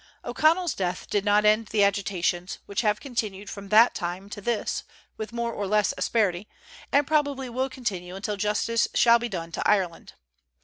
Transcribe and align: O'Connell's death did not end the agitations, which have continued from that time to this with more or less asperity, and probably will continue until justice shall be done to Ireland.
O'Connell's 0.25 0.73
death 0.73 1.05
did 1.11 1.23
not 1.23 1.45
end 1.45 1.67
the 1.67 1.83
agitations, 1.83 2.57
which 2.65 2.81
have 2.81 2.99
continued 2.99 3.51
from 3.51 3.69
that 3.69 3.93
time 3.93 4.31
to 4.31 4.41
this 4.41 4.83
with 5.15 5.31
more 5.31 5.53
or 5.53 5.67
less 5.67 5.93
asperity, 5.95 6.47
and 6.91 7.05
probably 7.05 7.49
will 7.51 7.69
continue 7.69 8.15
until 8.15 8.35
justice 8.35 8.87
shall 8.95 9.19
be 9.19 9.29
done 9.29 9.51
to 9.51 9.61
Ireland. 9.69 10.13